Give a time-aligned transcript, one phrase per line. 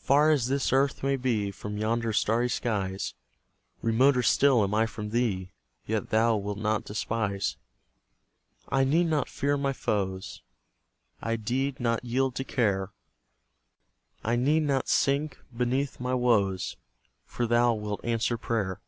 [0.00, 3.14] Far as this earth may be From yonder starry skies;
[3.80, 5.52] Remoter still am I from Thee:
[5.86, 7.54] Yet Thou wilt not despise.
[8.70, 10.42] I need not fear my foes,
[11.22, 12.90] I deed not yield to care;
[14.24, 16.74] I need not sink beneath my woes,
[17.24, 18.80] For Thou wilt answer prayer.